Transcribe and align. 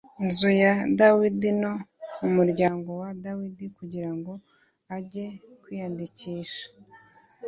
nzu 0.25 0.49
ya 0.61 0.73
dawidi 0.99 1.49
no 1.61 1.73
mu 2.19 2.29
muryango 2.37 2.89
wa 3.01 3.09
dawidi 3.23 3.65
kugira 3.77 4.09
ngo 4.17 4.33
ajye 4.97 5.25
kwiyandikishanya 5.61 6.95